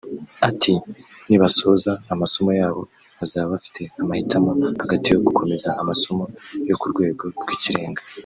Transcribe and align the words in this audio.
Ati 0.49 0.73
“Nibasoza 1.27 1.91
amasomo 2.13 2.51
yabo 2.59 2.81
bazaba 3.17 3.51
bafite 3.53 3.81
amahitamo 4.01 4.51
hagati 4.81 5.07
yo 5.13 5.19
gukomeza 5.25 5.69
amasomo 5.81 6.25
yo 6.69 6.75
ku 6.79 6.85
rwego 6.91 7.23
rw’ikirenga 7.41 8.01